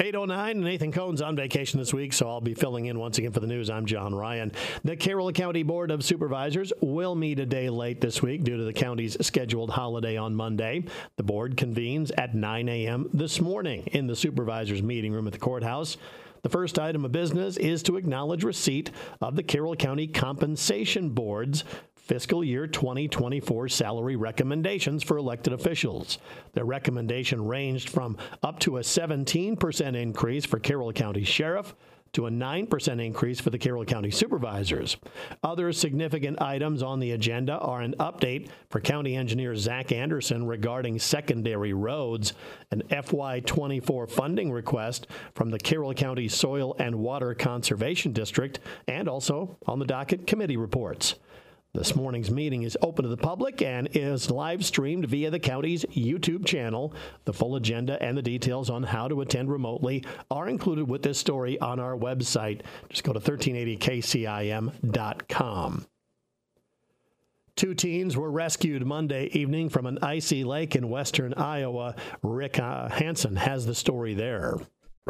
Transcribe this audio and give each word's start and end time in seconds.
809, 0.00 0.62
Nathan 0.62 0.92
Cohn's 0.92 1.20
on 1.20 1.36
vacation 1.36 1.78
this 1.78 1.92
week, 1.92 2.14
so 2.14 2.26
I'll 2.26 2.40
be 2.40 2.54
filling 2.54 2.86
in 2.86 2.98
once 2.98 3.18
again 3.18 3.32
for 3.32 3.40
the 3.40 3.46
news. 3.46 3.68
I'm 3.68 3.84
John 3.84 4.14
Ryan. 4.14 4.50
The 4.82 4.96
Carroll 4.96 5.30
County 5.30 5.62
Board 5.62 5.90
of 5.90 6.02
Supervisors 6.02 6.72
will 6.80 7.14
meet 7.14 7.38
a 7.38 7.44
day 7.44 7.68
late 7.68 8.00
this 8.00 8.22
week 8.22 8.42
due 8.42 8.56
to 8.56 8.64
the 8.64 8.72
county's 8.72 9.18
scheduled 9.20 9.68
holiday 9.68 10.16
on 10.16 10.34
Monday. 10.34 10.84
The 11.16 11.22
board 11.22 11.58
convenes 11.58 12.10
at 12.12 12.34
9 12.34 12.66
a.m. 12.70 13.10
this 13.12 13.42
morning 13.42 13.88
in 13.88 14.06
the 14.06 14.16
supervisors' 14.16 14.82
meeting 14.82 15.12
room 15.12 15.26
at 15.26 15.34
the 15.34 15.38
courthouse. 15.38 15.98
The 16.42 16.48
first 16.48 16.78
item 16.78 17.04
of 17.04 17.12
business 17.12 17.58
is 17.58 17.82
to 17.82 17.98
acknowledge 17.98 18.42
receipt 18.42 18.90
of 19.20 19.36
the 19.36 19.42
Carroll 19.42 19.76
County 19.76 20.06
Compensation 20.06 21.10
Board's 21.10 21.64
fiscal 22.10 22.42
year 22.42 22.66
2024 22.66 23.68
salary 23.68 24.16
recommendations 24.16 25.00
for 25.00 25.16
elected 25.16 25.52
officials. 25.52 26.18
Their 26.54 26.64
recommendation 26.64 27.46
ranged 27.46 27.88
from 27.88 28.16
up 28.42 28.58
to 28.60 28.78
a 28.78 28.80
17% 28.80 29.94
increase 29.94 30.44
for 30.44 30.58
Carroll 30.58 30.92
County 30.92 31.22
Sheriff 31.22 31.72
to 32.14 32.26
a 32.26 32.30
9% 32.30 33.00
increase 33.00 33.38
for 33.38 33.50
the 33.50 33.58
Carroll 33.58 33.84
County 33.84 34.10
supervisors. 34.10 34.96
Other 35.44 35.72
significant 35.72 36.42
items 36.42 36.82
on 36.82 36.98
the 36.98 37.12
agenda 37.12 37.58
are 37.58 37.80
an 37.80 37.94
update 38.00 38.48
for 38.70 38.80
County 38.80 39.14
Engineer 39.14 39.54
Zach 39.54 39.92
Anderson 39.92 40.44
regarding 40.44 40.98
secondary 40.98 41.74
roads, 41.74 42.32
an 42.72 42.82
FY24 42.90 44.10
funding 44.10 44.50
request 44.50 45.06
from 45.36 45.50
the 45.50 45.60
Carroll 45.60 45.94
County 45.94 46.26
Soil 46.26 46.74
and 46.80 46.96
Water 46.96 47.34
Conservation 47.34 48.12
District, 48.12 48.58
and 48.88 49.08
also 49.08 49.56
on 49.68 49.78
the 49.78 49.86
docket 49.86 50.26
committee 50.26 50.56
reports. 50.56 51.14
This 51.72 51.94
morning's 51.94 52.32
meeting 52.32 52.64
is 52.64 52.76
open 52.82 53.04
to 53.04 53.08
the 53.08 53.16
public 53.16 53.62
and 53.62 53.88
is 53.92 54.28
live 54.28 54.64
streamed 54.64 55.06
via 55.06 55.30
the 55.30 55.38
county's 55.38 55.84
YouTube 55.84 56.44
channel. 56.44 56.92
The 57.26 57.32
full 57.32 57.54
agenda 57.54 57.96
and 58.02 58.18
the 58.18 58.22
details 58.22 58.70
on 58.70 58.82
how 58.82 59.06
to 59.06 59.20
attend 59.20 59.52
remotely 59.52 60.04
are 60.32 60.48
included 60.48 60.88
with 60.88 61.04
this 61.04 61.18
story 61.18 61.60
on 61.60 61.78
our 61.78 61.96
website. 61.96 62.62
Just 62.88 63.04
go 63.04 63.12
to 63.12 63.20
1380kcim.com. 63.20 65.86
Two 67.54 67.74
teens 67.74 68.16
were 68.16 68.32
rescued 68.32 68.84
Monday 68.84 69.26
evening 69.26 69.68
from 69.68 69.86
an 69.86 70.00
icy 70.02 70.42
lake 70.42 70.74
in 70.74 70.90
western 70.90 71.34
Iowa. 71.34 71.94
Rick 72.22 72.58
uh, 72.58 72.88
Hanson 72.88 73.36
has 73.36 73.64
the 73.64 73.76
story 73.76 74.14
there. 74.14 74.56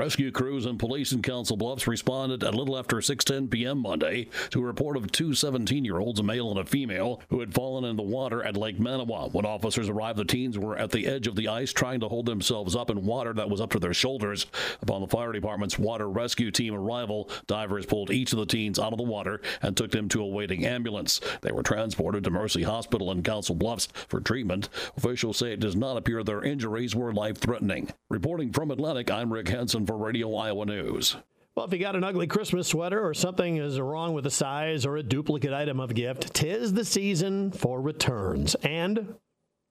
Rescue 0.00 0.30
crews 0.30 0.64
and 0.64 0.78
police 0.78 1.12
in 1.12 1.20
Council 1.20 1.58
Bluffs 1.58 1.86
responded 1.86 2.42
a 2.42 2.50
little 2.50 2.78
after 2.78 2.96
6:10 2.96 3.50
p.m. 3.50 3.76
Monday 3.76 4.28
to 4.48 4.62
a 4.62 4.64
report 4.64 4.96
of 4.96 5.12
two 5.12 5.28
17-year-olds, 5.28 6.18
a 6.18 6.22
male 6.22 6.48
and 6.48 6.58
a 6.58 6.64
female, 6.64 7.20
who 7.28 7.40
had 7.40 7.52
fallen 7.52 7.84
in 7.84 7.96
the 7.96 8.02
water 8.02 8.42
at 8.42 8.56
Lake 8.56 8.78
Manawa. 8.78 9.30
When 9.30 9.44
officers 9.44 9.90
arrived, 9.90 10.18
the 10.18 10.24
teens 10.24 10.58
were 10.58 10.74
at 10.78 10.90
the 10.90 11.06
edge 11.06 11.26
of 11.26 11.36
the 11.36 11.48
ice 11.48 11.70
trying 11.70 12.00
to 12.00 12.08
hold 12.08 12.24
themselves 12.24 12.74
up 12.74 12.88
in 12.88 13.04
water 13.04 13.34
that 13.34 13.50
was 13.50 13.60
up 13.60 13.72
to 13.72 13.78
their 13.78 13.92
shoulders. 13.92 14.46
Upon 14.80 15.02
the 15.02 15.06
fire 15.06 15.32
department's 15.32 15.78
water 15.78 16.08
rescue 16.08 16.50
team 16.50 16.74
arrival, 16.74 17.28
divers 17.46 17.84
pulled 17.84 18.10
each 18.10 18.32
of 18.32 18.38
the 18.38 18.46
teens 18.46 18.78
out 18.78 18.94
of 18.94 18.98
the 18.98 19.04
water 19.04 19.42
and 19.60 19.76
took 19.76 19.90
them 19.90 20.08
to 20.08 20.22
a 20.22 20.26
waiting 20.26 20.64
ambulance. 20.64 21.20
They 21.42 21.52
were 21.52 21.62
transported 21.62 22.24
to 22.24 22.30
Mercy 22.30 22.62
Hospital 22.62 23.10
in 23.10 23.22
Council 23.22 23.54
Bluffs 23.54 23.88
for 24.08 24.22
treatment. 24.22 24.70
Officials 24.96 25.36
say 25.36 25.52
it 25.52 25.60
does 25.60 25.76
not 25.76 25.98
appear 25.98 26.24
their 26.24 26.42
injuries 26.42 26.96
were 26.96 27.12
life-threatening. 27.12 27.90
Reporting 28.08 28.50
from 28.50 28.70
Atlantic, 28.70 29.10
I'm 29.10 29.30
Rick 29.30 29.48
Hanson 29.48 29.88
for 29.90 29.96
Radio 29.96 30.32
Iowa 30.36 30.66
News. 30.66 31.16
Well, 31.56 31.66
if 31.66 31.72
you 31.72 31.80
got 31.80 31.96
an 31.96 32.04
ugly 32.04 32.28
Christmas 32.28 32.68
sweater 32.68 33.04
or 33.04 33.12
something 33.12 33.56
is 33.56 33.80
wrong 33.80 34.14
with 34.14 34.22
the 34.22 34.30
size 34.30 34.86
or 34.86 34.98
a 34.98 35.02
duplicate 35.02 35.52
item 35.52 35.80
of 35.80 35.94
gift, 35.94 36.32
tis 36.32 36.72
the 36.72 36.84
season 36.84 37.50
for 37.50 37.80
returns. 37.80 38.54
And 38.62 39.16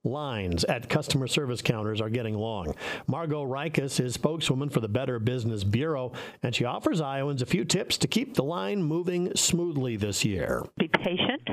lines 0.04 0.66
at 0.66 0.90
customer 0.90 1.26
service 1.26 1.62
counters 1.62 2.02
are 2.02 2.10
getting 2.10 2.36
long. 2.36 2.76
Margot 3.08 3.46
Rikus 3.46 4.04
is 4.04 4.16
spokeswoman 4.16 4.68
for 4.68 4.82
the 4.82 4.90
Better 4.90 5.20
Business 5.20 5.64
Bureau, 5.64 6.12
and 6.44 6.54
she 6.54 6.66
offers 6.66 7.00
Iowans 7.00 7.42
a 7.42 7.46
few 7.46 7.64
tips 7.64 7.98
to 8.00 8.08
keep 8.10 8.34
the 8.34 8.44
line 8.44 8.84
moving 8.84 9.34
smoothly 9.38 9.96
this 9.96 10.26
year. 10.26 10.66
Be 10.78 10.90
patient 10.90 11.48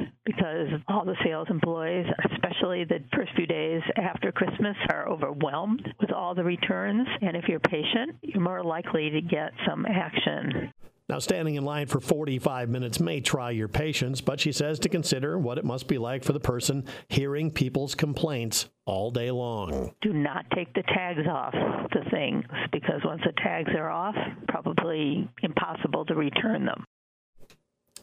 because 0.47 0.81
all 0.89 1.05
the 1.05 1.17
sales 1.25 1.49
employees, 1.51 2.07
especially 2.33 2.85
the 2.85 3.01
first 3.15 3.33
few 3.37 3.47
days 3.47 3.83
after 3.97 4.33
Christmas, 4.33 4.77
are 4.91 5.09
overwhelmed 5.09 5.87
with 6.01 6.13
all 6.13 6.35
the 6.35 6.45
returns. 6.45 7.07
And 7.23 7.37
if 7.37 7.45
you're 7.49 7.61
patient, 7.61 8.17
you're 8.23 8.43
more 8.43 8.63
likely 8.63 9.11
to 9.11 9.21
get 9.21 9.53
some 9.67 9.87
action. 9.87 10.73
Now, 11.09 11.21
standing 11.21 11.55
in 11.55 11.65
line 11.65 11.87
for 11.87 12.01
45 12.01 12.69
minutes 12.69 12.99
may 12.99 13.21
try 13.21 13.53
your 13.53 13.69
patience, 13.69 14.21
but 14.21 14.41
she 14.41 14.51
says 14.51 14.81
to 14.81 14.89
consider 14.89 15.39
what 15.39 15.57
it 15.57 15.65
must 15.65 15.87
be 15.87 15.99
like 15.99 16.25
for 16.25 16.33
the 16.33 16.41
person 16.41 16.85
hearing 17.09 17.53
people's 17.53 17.95
complaints 17.95 18.69
all 18.87 19.13
day 19.13 19.31
long. 19.31 19.95
Do 20.03 20.13
not 20.13 20.47
take 20.53 20.75
the 20.75 20.83
tags 20.83 21.27
off 21.29 21.53
the 21.53 22.11
things 22.11 22.45
because 22.73 23.03
once 23.05 23.23
the 23.25 23.33
tags 23.41 23.71
are 23.77 23.89
off, 23.89 24.17
probably 24.49 25.31
impossible 25.45 26.05
to 26.07 26.15
return 26.17 26.67
them. 26.67 26.85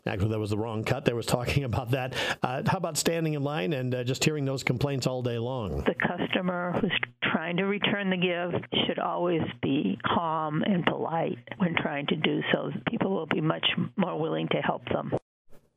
Actually, 0.05 0.29
that 0.29 0.39
was 0.39 0.49
the 0.49 0.57
wrong 0.57 0.83
cut. 0.83 1.05
They 1.05 1.13
was 1.13 1.25
talking 1.25 1.63
about 1.73 1.91
that. 1.91 2.13
Uh, 2.41 2.63
how 2.65 2.77
about 2.77 2.97
standing 2.97 3.33
in 3.33 3.43
line 3.43 3.73
and 3.73 3.93
uh, 3.93 4.03
just 4.03 4.23
hearing 4.23 4.45
those 4.45 4.63
complaints 4.63 5.07
all 5.07 5.21
day 5.21 5.37
long? 5.37 5.83
The 5.85 5.95
customer 5.95 6.77
who's 6.79 6.91
trying 7.31 7.57
to 7.57 7.63
return 7.63 8.09
the 8.09 8.17
gift 8.17 8.65
should 8.85 8.99
always 8.99 9.41
be 9.61 9.97
calm 10.05 10.61
and 10.63 10.85
polite 10.85 11.37
when 11.57 11.75
trying 11.75 12.05
to 12.07 12.15
do 12.15 12.41
so. 12.51 12.71
People 12.89 13.11
will 13.11 13.27
be 13.27 13.41
much 13.41 13.65
more 13.95 14.19
willing 14.19 14.47
to 14.49 14.57
help 14.57 14.83
them. 14.89 15.13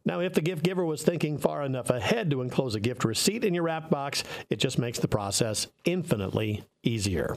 Now, 0.04 0.20
if 0.20 0.34
the 0.34 0.41
gift 0.41 0.62
giver 0.62 0.84
was 0.84 1.03
thinking 1.03 1.37
far 1.37 1.64
enough 1.64 1.91
ahead 1.91 2.31
to 2.31 2.41
enclose 2.41 2.76
a 2.76 2.81
gift 2.81 3.04
receipt 3.04 3.44
in 3.44 3.54
your 3.54 3.64
wrap 3.64 3.91
box, 3.91 4.22
it 4.48 4.56
just 4.56 4.78
makes 4.78 5.00
the 5.00 5.08
process 5.08 5.66
infinitely 5.84 6.64
easier. 6.84 7.37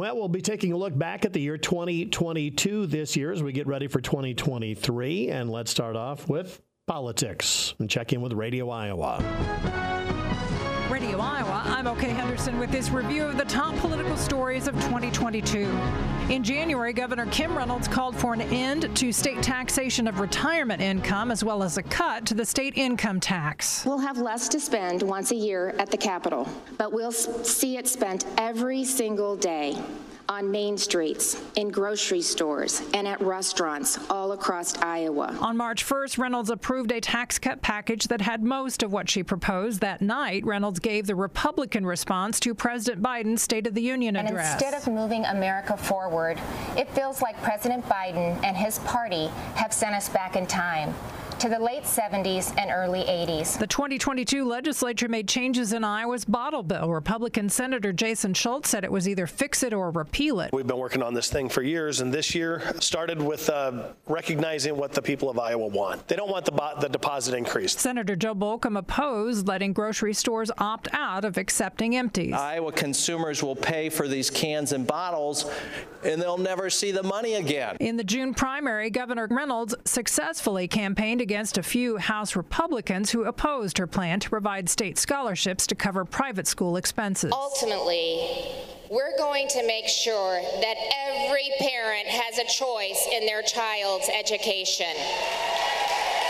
Well, 0.00 0.16
we'll 0.16 0.28
be 0.28 0.40
taking 0.40 0.72
a 0.72 0.78
look 0.78 0.96
back 0.96 1.26
at 1.26 1.34
the 1.34 1.40
year 1.40 1.58
2022 1.58 2.86
this 2.86 3.16
year 3.16 3.32
as 3.32 3.42
we 3.42 3.52
get 3.52 3.66
ready 3.66 3.86
for 3.86 4.00
2023. 4.00 5.28
And 5.28 5.50
let's 5.50 5.70
start 5.70 5.94
off 5.94 6.26
with 6.26 6.58
politics 6.86 7.74
and 7.78 7.90
check 7.90 8.14
in 8.14 8.22
with 8.22 8.32
Radio 8.32 8.70
Iowa. 8.70 9.79
Radio 10.90 11.20
Iowa, 11.20 11.62
I'm 11.66 11.86
O. 11.86 11.94
Kay 11.94 12.08
Henderson 12.08 12.58
with 12.58 12.72
this 12.72 12.90
review 12.90 13.24
of 13.24 13.38
the 13.38 13.44
top 13.44 13.76
political 13.76 14.16
stories 14.16 14.66
of 14.66 14.74
2022. 14.74 15.70
In 16.30 16.42
January, 16.42 16.92
Governor 16.92 17.26
Kim 17.26 17.56
Reynolds 17.56 17.86
called 17.86 18.16
for 18.16 18.34
an 18.34 18.40
end 18.40 18.96
to 18.96 19.12
state 19.12 19.40
taxation 19.40 20.08
of 20.08 20.18
retirement 20.18 20.82
income 20.82 21.30
as 21.30 21.44
well 21.44 21.62
as 21.62 21.78
a 21.78 21.82
cut 21.84 22.26
to 22.26 22.34
the 22.34 22.44
state 22.44 22.76
income 22.76 23.20
tax. 23.20 23.84
We'll 23.86 23.98
have 23.98 24.18
less 24.18 24.48
to 24.48 24.58
spend 24.58 25.02
once 25.02 25.30
a 25.30 25.36
year 25.36 25.76
at 25.78 25.92
the 25.92 25.96
Capitol, 25.96 26.48
but 26.76 26.92
we'll 26.92 27.12
see 27.12 27.76
it 27.76 27.86
spent 27.86 28.26
every 28.36 28.82
single 28.82 29.36
day 29.36 29.80
on 30.30 30.48
main 30.48 30.78
streets, 30.78 31.42
in 31.56 31.68
grocery 31.70 32.22
stores, 32.22 32.82
and 32.94 33.08
at 33.08 33.20
restaurants 33.20 33.98
all 34.08 34.30
across 34.30 34.78
Iowa. 34.78 35.36
On 35.40 35.56
March 35.56 35.84
1st, 35.84 36.18
Reynolds 36.18 36.50
approved 36.50 36.92
a 36.92 37.00
tax 37.00 37.36
cut 37.36 37.60
package 37.62 38.06
that 38.06 38.20
had 38.20 38.44
most 38.44 38.84
of 38.84 38.92
what 38.92 39.10
she 39.10 39.24
proposed. 39.24 39.80
That 39.80 40.00
night, 40.00 40.46
Reynolds 40.46 40.78
gave 40.78 41.08
the 41.08 41.16
Republican 41.16 41.84
response 41.84 42.38
to 42.40 42.54
President 42.54 43.02
Biden's 43.02 43.42
State 43.42 43.66
of 43.66 43.74
the 43.74 43.82
Union 43.82 44.14
and 44.14 44.28
address. 44.28 44.52
Instead 44.52 44.74
of 44.74 44.86
moving 44.86 45.24
America 45.24 45.76
forward, 45.76 46.38
it 46.76 46.88
feels 46.90 47.20
like 47.20 47.42
President 47.42 47.84
Biden 47.86 48.40
and 48.44 48.56
his 48.56 48.78
party 48.80 49.26
have 49.56 49.72
sent 49.72 49.96
us 49.96 50.08
back 50.08 50.36
in 50.36 50.46
time 50.46 50.94
to 51.40 51.48
the 51.48 51.58
late 51.58 51.84
70s 51.84 52.54
and 52.58 52.70
early 52.70 53.00
80s. 53.00 53.58
The 53.58 53.66
2022 53.66 54.44
legislature 54.44 55.08
made 55.08 55.26
changes 55.26 55.72
in 55.72 55.82
Iowa's 55.84 56.26
bottle 56.26 56.62
bill. 56.62 56.90
Republican 56.90 57.48
Senator 57.48 57.94
Jason 57.94 58.34
Schultz 58.34 58.68
said 58.68 58.84
it 58.84 58.92
was 58.92 59.08
either 59.08 59.26
fix 59.26 59.62
it 59.62 59.72
or 59.72 59.90
repeal 59.90 60.40
it. 60.40 60.52
We've 60.52 60.66
been 60.66 60.76
working 60.76 61.02
on 61.02 61.14
this 61.14 61.30
thing 61.30 61.48
for 61.48 61.62
years, 61.62 62.02
and 62.02 62.12
this 62.12 62.34
year 62.34 62.74
started 62.78 63.22
with 63.22 63.48
uh, 63.48 63.84
recognizing 64.06 64.76
what 64.76 64.92
the 64.92 65.00
people 65.00 65.30
of 65.30 65.38
Iowa 65.38 65.66
want. 65.66 66.06
They 66.08 66.16
don't 66.16 66.28
want 66.30 66.44
the, 66.44 66.52
bo- 66.52 66.74
the 66.78 66.90
deposit 66.90 67.34
increase. 67.34 67.72
Senator 67.72 68.16
Joe 68.16 68.34
Bolkcom 68.34 68.76
opposed 68.76 69.48
letting 69.48 69.72
grocery 69.72 70.12
stores 70.12 70.50
opt 70.58 70.88
out 70.92 71.24
of 71.24 71.38
accepting 71.38 71.96
empties. 71.96 72.34
Iowa 72.34 72.70
consumers 72.70 73.42
will 73.42 73.56
pay 73.56 73.88
for 73.88 74.06
these 74.06 74.28
cans 74.28 74.72
and 74.72 74.86
bottles, 74.86 75.50
and 76.04 76.20
they'll 76.20 76.36
never 76.36 76.68
see 76.68 76.92
the 76.92 77.02
money 77.02 77.36
again. 77.36 77.78
In 77.80 77.96
the 77.96 78.04
June 78.04 78.34
primary, 78.34 78.90
Governor 78.90 79.26
Reynolds 79.30 79.74
successfully 79.86 80.68
campaigned 80.68 81.22
against 81.30 81.58
a 81.58 81.62
few 81.62 81.96
House 81.96 82.34
Republicans 82.34 83.12
who 83.12 83.22
opposed 83.22 83.78
her 83.78 83.86
plan 83.86 84.18
to 84.18 84.28
provide 84.28 84.68
state 84.68 84.98
scholarships 84.98 85.64
to 85.64 85.76
cover 85.76 86.04
private 86.04 86.44
school 86.44 86.76
expenses. 86.76 87.30
Ultimately, 87.32 88.48
we're 88.90 89.16
going 89.16 89.46
to 89.46 89.64
make 89.64 89.86
sure 89.86 90.42
that 90.42 90.74
every 91.06 91.48
parent 91.60 92.08
has 92.08 92.36
a 92.38 92.44
choice 92.48 93.06
in 93.12 93.26
their 93.26 93.42
child's 93.42 94.08
education. 94.08 94.92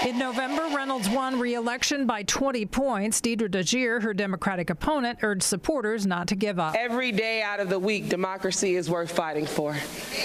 In 0.06 0.18
November, 0.18 0.68
Reynolds 0.76 1.08
won 1.08 1.40
re-election 1.40 2.06
by 2.06 2.22
20 2.24 2.66
points. 2.66 3.22
Deidre 3.22 3.48
DeJear, 3.48 4.02
her 4.02 4.12
Democratic 4.12 4.68
opponent, 4.68 5.20
urged 5.22 5.44
supporters 5.44 6.06
not 6.06 6.28
to 6.28 6.36
give 6.36 6.58
up. 6.58 6.74
Every 6.74 7.10
day 7.10 7.40
out 7.40 7.60
of 7.60 7.70
the 7.70 7.78
week, 7.78 8.10
democracy 8.10 8.76
is 8.76 8.90
worth 8.90 9.12
fighting 9.12 9.46
for. 9.46 9.74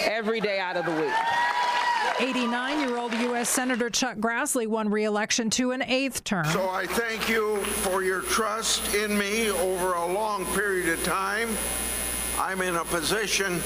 Every 0.04 0.42
day 0.42 0.60
out 0.60 0.76
of 0.76 0.86
the 0.86 0.92
week. 1.02 1.14
89 2.20 2.80
year 2.80 2.98
old 2.98 3.14
U.S. 3.14 3.50
Senator 3.50 3.90
Chuck 3.90 4.18
Grassley 4.18 4.68
won 4.68 4.90
re 4.90 5.04
election 5.04 5.50
to 5.52 5.72
an 5.72 5.84
eighth 5.84 6.24
term. 6.24 6.46
So 6.46 6.70
I 6.70 6.86
thank 6.86 7.30
you 7.30 7.58
for 7.58 8.04
your 8.04 8.22
trust 8.22 8.94
in 8.96 9.18
me 9.18 9.50
over 9.50 9.94
a 9.94 10.06
long 10.06 10.46
period 10.54 10.90
of 10.90 11.04
time. 11.04 11.50
I'm 12.40 12.62
in 12.62 12.76
a 12.76 12.86
position 12.86 13.62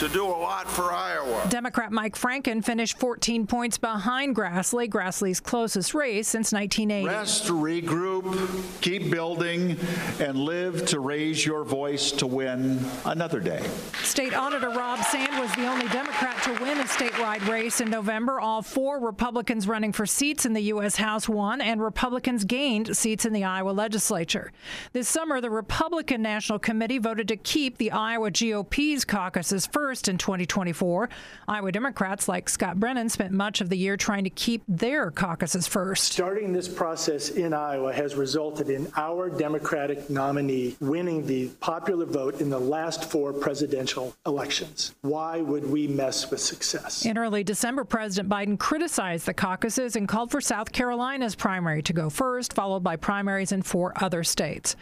to 0.00 0.08
do 0.08 0.24
a 0.24 0.28
lot 0.28 0.66
for 0.66 0.94
Iowa. 0.94 1.46
Democrat 1.50 1.92
Mike 1.92 2.16
Franken 2.16 2.64
finished 2.64 2.98
14 2.98 3.46
points 3.46 3.76
behind 3.76 4.34
Grassley, 4.34 4.88
Grassley's 4.88 5.40
closest 5.40 5.92
race 5.92 6.26
since 6.26 6.52
1980. 6.52 7.06
Rest, 7.06 7.48
regroup, 7.48 8.80
keep 8.80 9.10
building, 9.10 9.76
and 10.18 10.38
live 10.38 10.86
to 10.86 11.00
raise 11.00 11.44
your 11.44 11.64
voice 11.64 12.12
to 12.12 12.26
win 12.26 12.82
another 13.04 13.40
day. 13.40 13.62
State 14.02 14.32
Auditor 14.32 14.70
Rob 14.70 15.00
Sand 15.04 15.38
was 15.38 15.54
the 15.54 15.66
only 15.66 15.86
Democrat 15.88 16.42
to 16.44 16.52
win 16.64 16.78
a 16.78 16.84
statewide 16.84 17.46
race 17.46 17.82
in 17.82 17.90
November. 17.90 18.40
All 18.40 18.62
four 18.62 19.00
Republicans 19.00 19.68
running 19.68 19.92
for 19.92 20.06
seats 20.06 20.46
in 20.46 20.54
the 20.54 20.62
U.S. 20.62 20.96
House 20.96 21.28
won, 21.28 21.60
and 21.60 21.78
Republicans 21.78 22.46
gained 22.46 22.96
seats 22.96 23.26
in 23.26 23.34
the 23.34 23.44
Iowa 23.44 23.72
legislature. 23.72 24.50
This 24.94 25.10
summer, 25.10 25.42
the 25.42 25.50
Republican 25.50 26.22
National 26.22 26.58
Committee 26.58 26.96
voted 26.96 27.28
to 27.28 27.36
keep 27.36 27.76
the 27.76 27.90
Iowa 27.90 28.30
GOP's 28.30 29.04
caucuses 29.04 29.66
first 29.66 29.89
in 29.90 30.18
2024. 30.18 31.08
Iowa 31.48 31.72
Democrats 31.72 32.28
like 32.28 32.48
Scott 32.48 32.78
Brennan 32.78 33.08
spent 33.08 33.32
much 33.32 33.60
of 33.60 33.68
the 33.68 33.76
year 33.76 33.96
trying 33.96 34.24
to 34.24 34.30
keep 34.30 34.62
their 34.68 35.10
caucuses 35.10 35.66
first. 35.66 36.12
Starting 36.12 36.52
this 36.52 36.68
process 36.68 37.30
in 37.30 37.52
Iowa 37.52 37.92
has 37.92 38.14
resulted 38.14 38.70
in 38.70 38.90
our 38.96 39.28
Democratic 39.28 40.08
nominee 40.08 40.76
winning 40.80 41.26
the 41.26 41.48
popular 41.60 42.06
vote 42.06 42.40
in 42.40 42.50
the 42.50 42.58
last 42.58 43.10
four 43.10 43.32
presidential 43.32 44.14
elections. 44.26 44.94
Why 45.00 45.40
would 45.40 45.68
we 45.68 45.88
mess 45.88 46.30
with 46.30 46.40
success? 46.40 47.04
In 47.04 47.18
early 47.18 47.42
December, 47.42 47.82
President 47.82 48.28
Biden 48.28 48.58
criticized 48.58 49.26
the 49.26 49.34
caucuses 49.34 49.96
and 49.96 50.06
called 50.06 50.30
for 50.30 50.40
South 50.40 50.70
Carolina's 50.70 51.34
primary 51.34 51.82
to 51.82 51.92
go 51.92 52.08
first, 52.08 52.52
followed 52.52 52.84
by 52.84 52.94
primaries 52.94 53.50
in 53.50 53.62
four 53.62 53.92
other 53.96 54.22
states. 54.22 54.76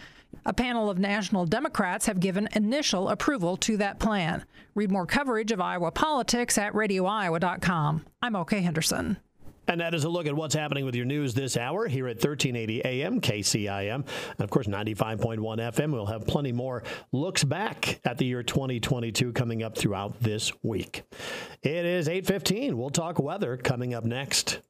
A 0.47 0.53
panel 0.53 0.89
of 0.89 0.99
national 0.99 1.47
Democrats 1.47 2.07
have 2.07 2.21
given 2.21 2.49
initial 2.55 3.09
approval 3.09 3.57
to 3.59 3.77
that 3.79 3.99
plan. 3.99 4.45
Read 4.75 4.91
more 4.91 5.07
coverage 5.07 5.53
of 5.53 5.61
Iowa 5.61 5.91
politics 5.91 6.57
at 6.59 6.73
radioiowa.com. 6.73 8.05
I'm 8.23 8.37
O. 8.37 8.45
Kay 8.45 8.61
Henderson. 8.61 9.19
And 9.69 9.83
that 9.83 9.93
is 9.93 10.05
a 10.05 10.09
look 10.09 10.27
at 10.27 10.35
what's 10.35 10.55
happening 10.55 10.87
with 10.87 10.95
your 10.95 11.05
news 11.05 11.35
this 11.35 11.59
hour 11.59 11.87
here 11.87 12.07
at 12.09 12.17
1380 12.17 12.85
AM 12.87 13.21
KCIM. 13.21 13.95
And 13.95 14.41
of 14.41 14.49
course, 14.49 14.67
95.1 14.67 15.39
FM. 15.39 15.93
We'll 15.93 16.07
have 16.07 16.27
plenty 16.27 16.53
more 16.53 16.83
looks 17.13 17.45
back 17.45 18.01
at 18.07 18.17
the 18.17 18.25
year 18.25 18.43
2022 18.43 19.33
coming 19.35 19.63
up 19.63 19.77
throughout 19.77 20.21
this 20.21 20.51
week. 20.63 21.03
It 21.63 21.85
is 21.85 22.09
8:15. 22.09 22.75
We'll 22.79 22.89
talk 22.89 23.19
weather 23.19 23.59
coming 23.59 23.93
up 23.93 24.05
next. 24.05 24.61